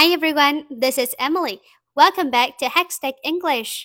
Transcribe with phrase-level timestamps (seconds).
[0.00, 1.60] Hi everyone, this is Emily.
[1.94, 3.84] Welcome back to Hextech English.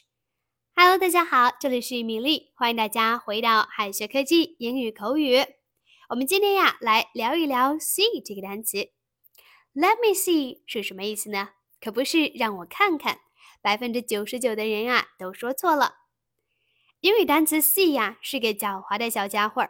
[0.74, 5.46] Hello，大家好，这里是米粒，欢迎大家回到海学科技英语口语。
[6.08, 8.78] 我们今天呀，来聊一聊 see 这个单词。
[9.74, 11.50] Let me see 是什么意思呢？
[11.82, 13.20] 可不是让我看看。
[13.62, 15.96] 百分之九十九的人啊都说错了。
[17.02, 19.68] 英语单词 see 呀是个狡猾的小家伙，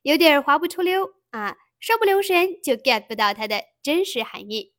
[0.00, 4.72] 有点滑不出溜啊，稍不留神就 get 不到它的真实含义。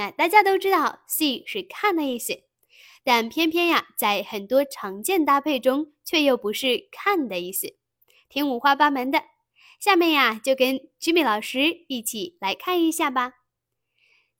[0.00, 2.44] 那大家都知道，see 是看的意思，
[3.04, 7.76] 但偏偏呀，在很多常见搭配中，却又不是看的意思，
[8.30, 9.22] 挺五花八门的。
[9.78, 13.34] 下面呀，就跟 Jimmy 老师一起来看一下吧。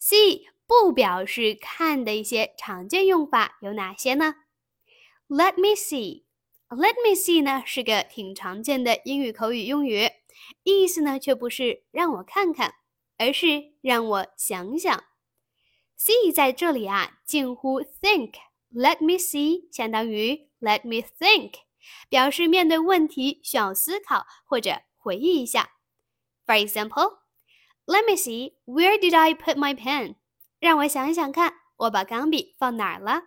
[0.00, 4.36] see 不表示看的一些常见用法有哪些呢
[5.28, 10.08] ？Let me see，Let me see 呢是个挺常见的英语口语用语，
[10.62, 12.76] 意思呢却不是让我看看，
[13.18, 15.04] 而是让我想想。
[16.00, 18.32] See 在这里啊，近乎 think。
[18.72, 21.56] Let me see 相当于 Let me think，
[22.08, 25.72] 表示面对问题需要思考或者回忆一下。
[26.46, 30.14] For example，Let me see where did I put my pen？
[30.58, 33.24] 让我想一想看，我把钢笔放哪儿了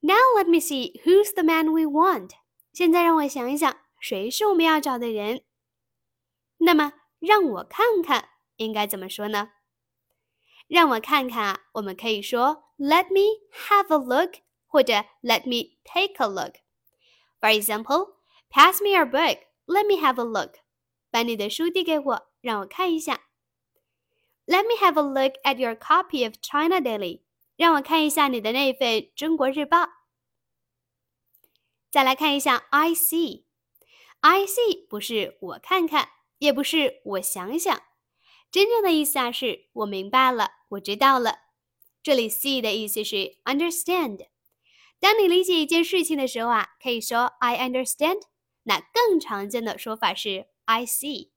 [0.00, 2.32] ？Now let me see who's the man we want。
[2.74, 5.44] 现在让我想一想，谁是我们要找的人？
[6.58, 9.52] 那么让我看看应该怎么说呢？
[10.71, 16.55] 让我看看啊，我们可以说 "Let me have a look" 或者 "Let me take a look."
[17.39, 18.15] For example,
[18.49, 19.39] "Pass me your book.
[19.65, 20.59] Let me have a look."
[21.09, 23.21] 把你的书递给我，让我看一下。
[24.45, 27.21] Let me have a look at your copy of China Daily.
[27.55, 29.83] 让我看一下你的那份《中国日报》。
[31.89, 33.45] 再来看一下 "I see."
[34.19, 37.81] I see 不是我看看，也不是我想想。
[38.52, 41.38] 真正的意思啊，是我明白了，我知道了。
[42.02, 44.26] 这里 see 的意思是 understand。
[45.00, 48.20] 当你理解一件事情的时候啊，可以说 I understand。
[48.64, 51.30] 那更常见的说法是 I see。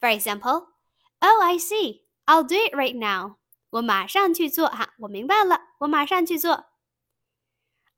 [0.00, 3.36] For example，Oh I see，I'll do it right now。
[3.70, 6.64] 我马上去做哈，我明白了，我马上去做。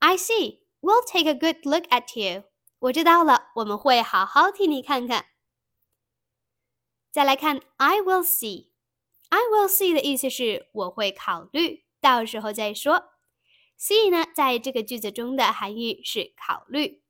[0.00, 2.44] I see，We'll take a good look at you。
[2.80, 5.24] 我知道了，我们会好好替你看看。
[7.16, 13.11] 再来看，I will see。I will see 的意思是我会考虑，到时候再说。
[13.79, 17.01] See 呢，在这个句子中的含义是考虑。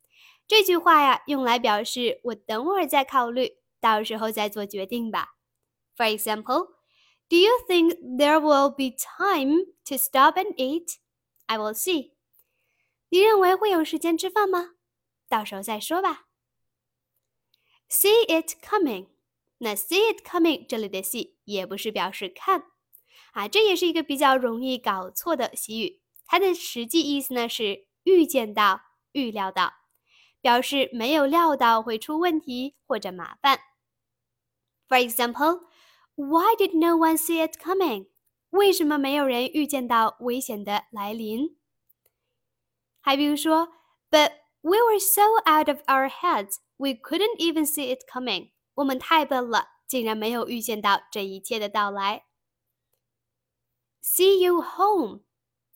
[0.48, 5.36] 这句话呀，用来表示我等会儿再考虑，到时候再做决定吧。
[5.96, 6.70] For example,
[7.32, 10.98] Do you think there will be time to stop and eat?
[11.48, 12.12] I will see.
[13.08, 14.72] 你认为会有时间吃饭吗？
[15.30, 16.26] 到时候再说吧。
[17.90, 19.08] See it coming.
[19.59, 22.65] 那 see it coming 这里的 see 也不是表示看
[23.33, 26.03] 啊，这也是一个比较容易搞错的习语。
[26.27, 28.81] 它的实际意思呢是预见到、
[29.13, 29.73] 预料到，
[30.41, 33.61] 表示没有料到会出问题或者麻烦。
[34.89, 35.61] For example,
[36.15, 38.09] why did no one see it coming？
[38.51, 41.57] 为什么没有人预见到危险的来临？
[43.01, 43.69] 还比如说
[44.11, 48.51] ，But we were so out of our heads, we couldn't even see it coming.
[48.77, 52.25] 我们太笨了，竟然没有预见到这一切的到来。
[54.03, 55.21] See you home，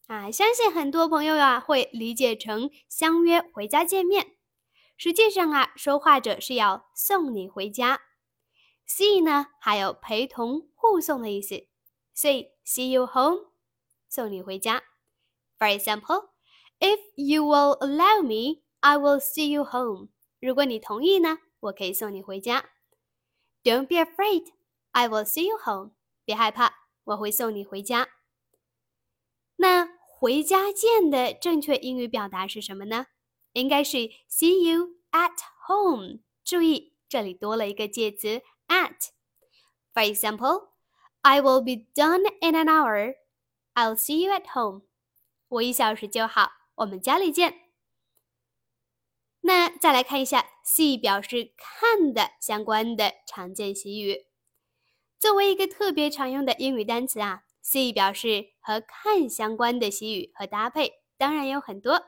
[0.07, 4.37] 啊，相信很多朋友啊会理解成相约回家见面。
[4.97, 8.03] 实际上啊，说话者是要送你回家。
[8.87, 11.67] See 呢，还有陪同、护送的意思。
[12.13, 13.47] 所以 see you home，
[14.09, 14.83] 送你回家。
[15.59, 20.09] For example，if you will allow me，I will see you home。
[20.39, 22.71] 如果你同意呢，我可以送你回家。
[23.64, 24.46] Don't be afraid,
[24.92, 25.92] I will see you home.
[26.24, 28.10] 别害怕，我会送你回家。
[29.58, 33.08] 那回家见的正确英语表达是什么呢？
[33.54, 33.98] 应该是
[34.30, 35.38] see you at
[35.68, 36.20] home。
[36.44, 40.70] 注意，这里多了一个介词 at。For example,
[41.22, 43.16] I will be done in an hour.
[43.74, 44.84] I'll see you at home.
[45.48, 47.62] 我一小时就好，我们家里见。
[49.43, 54.27] 那再来看一下 see 表示看的相关的常见习语。
[55.19, 62.07] 作为一个特别常用的英语单词啊，see 表示和看相关的习语和搭配当然有很多。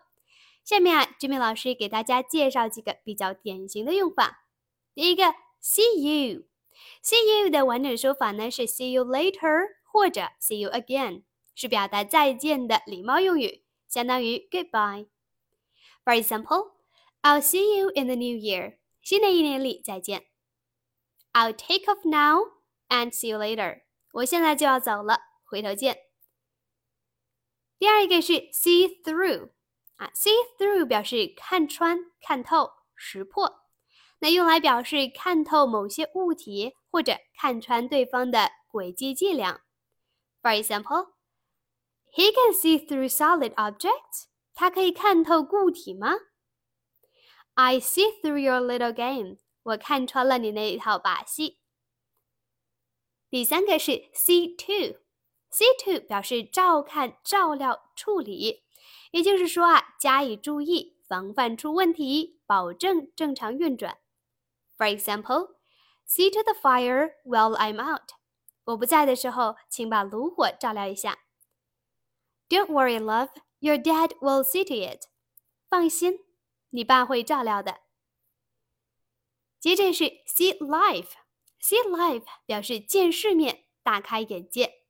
[0.62, 4.46] 下面啊，Jimmy 老师给大家介绍几个比较典型的用法。
[4.94, 5.24] 第一个
[5.62, 11.22] ，see you，see you 的完整说法呢是 see you later 或者 see you again，
[11.54, 15.06] 是表达再见的礼貌用语，相当于 goodbye。
[16.04, 16.81] For example。
[17.21, 18.77] I'll see you in the new year.
[19.01, 20.27] 新的一年里再见。
[21.33, 22.53] I'll take off now
[22.89, 23.83] and see you later.
[24.13, 25.97] 我现在就要走了，回头见。
[27.77, 29.51] 第二个是 see through
[29.97, 33.61] 啊，see through 表示看穿、看透、识破，
[34.19, 39.61] 那用来表示看透某些物体或者看穿对方的诡计伎俩。
[40.41, 41.09] For example,
[42.11, 44.25] he can see through solid objects.
[44.55, 46.13] 他可以看透固体吗
[47.55, 49.37] ？I see through your little game.
[49.63, 51.59] 我看穿了你那一套把戏。
[53.29, 58.63] 第三个是 see to，see to 表示照看、照料、处理，
[59.11, 63.97] 也就是说啊，加以注意，防范出问题，保证正常运转。
[64.77, 65.55] For example,
[66.07, 68.11] see to the fire while I'm out.
[68.65, 71.17] 我不在的时候，请把炉火照料一下。
[72.47, 73.29] Don't worry, love.
[73.59, 75.07] Your dad will see to it.
[75.67, 76.19] 放心，
[76.72, 77.78] 你爸会照料的。
[79.60, 84.80] 接着是 see life，see life 表示见世面、大开眼界。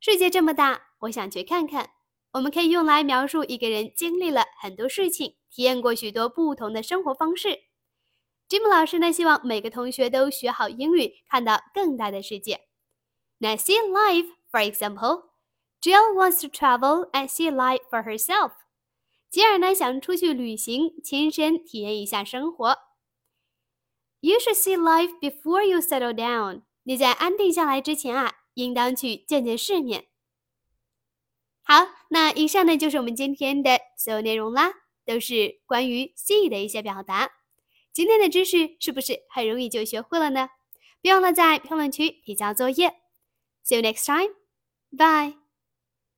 [0.00, 1.90] 世界这么大，我想去看看。
[2.32, 7.64] 我们可以用来描述一个人经历了很多事情，体验过许多不同的生活方式。
[8.48, 12.68] Jim 老师呢，希望每个同学都学好英语，看到更大的世界。
[13.38, 18.52] 那 see life，for example，Jill wants to travel and see life for herself。
[19.30, 22.78] 吉尔呢想出去旅行，亲身体验一下生活。
[24.20, 26.62] You should see life before you settle down。
[26.82, 30.06] 你在安定下来之前啊，应当去见见世面。
[31.62, 34.72] 好，那以上呢就是我们今天的所有内容啦，
[35.04, 37.30] 都是关于 see 的一些表达。
[37.92, 40.48] 今天的知识是不是很容易就学会了呢？
[41.00, 42.88] 别忘了在评论区提交作业。
[43.64, 44.34] See you next time.
[44.90, 45.47] Bye.